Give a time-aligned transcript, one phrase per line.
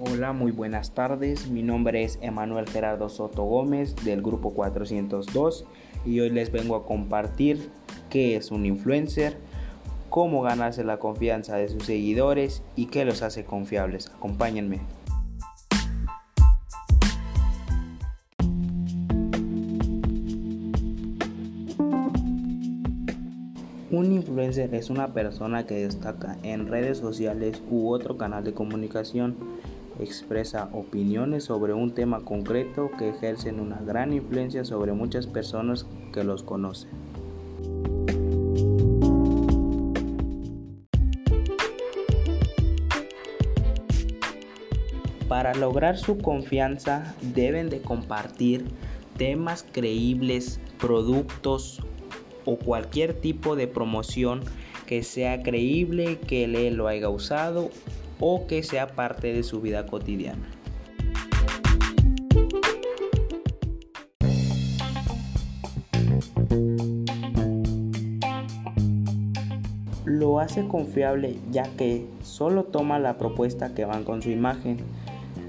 [0.00, 1.48] Hola, muy buenas tardes.
[1.48, 5.64] Mi nombre es Emanuel Gerardo Soto Gómez del grupo 402
[6.04, 7.70] y hoy les vengo a compartir
[8.10, 9.36] qué es un influencer,
[10.10, 14.10] cómo ganarse la confianza de sus seguidores y qué los hace confiables.
[14.16, 14.80] Acompáñenme.
[23.94, 29.36] Un influencer es una persona que destaca en redes sociales u otro canal de comunicación,
[30.00, 36.24] expresa opiniones sobre un tema concreto que ejercen una gran influencia sobre muchas personas que
[36.24, 36.90] los conocen.
[45.28, 48.66] Para lograr su confianza deben de compartir
[49.16, 51.80] temas creíbles, productos
[52.44, 54.42] o cualquier tipo de promoción
[54.86, 57.70] que sea creíble, que él lo haya usado
[58.20, 60.48] o que sea parte de su vida cotidiana.
[70.04, 74.78] Lo hace confiable ya que solo toma la propuesta que van con su imagen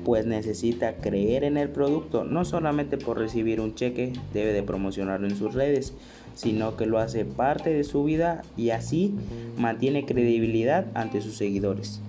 [0.05, 5.27] pues necesita creer en el producto, no solamente por recibir un cheque debe de promocionarlo
[5.27, 5.93] en sus redes,
[6.35, 9.15] sino que lo hace parte de su vida y así
[9.57, 12.01] mantiene credibilidad ante sus seguidores.